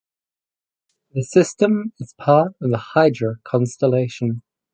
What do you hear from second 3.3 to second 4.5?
constellation.